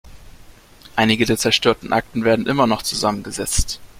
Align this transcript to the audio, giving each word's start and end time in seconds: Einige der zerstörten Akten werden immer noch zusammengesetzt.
Einige 0.95 1.25
der 1.27 1.37
zerstörten 1.37 1.93
Akten 1.93 2.23
werden 2.23 2.47
immer 2.47 2.65
noch 2.65 2.81
zusammengesetzt. 2.81 3.79